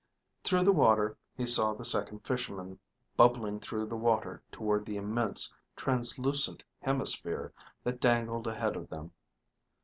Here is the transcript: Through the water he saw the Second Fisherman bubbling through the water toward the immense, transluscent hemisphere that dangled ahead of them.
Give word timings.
Through 0.43 0.63
the 0.63 0.71
water 0.71 1.15
he 1.37 1.45
saw 1.45 1.75
the 1.75 1.85
Second 1.85 2.25
Fisherman 2.25 2.79
bubbling 3.15 3.59
through 3.59 3.85
the 3.85 3.95
water 3.95 4.41
toward 4.51 4.83
the 4.83 4.97
immense, 4.97 5.53
transluscent 5.77 6.63
hemisphere 6.79 7.53
that 7.83 7.99
dangled 8.01 8.47
ahead 8.47 8.75
of 8.75 8.89
them. 8.89 9.11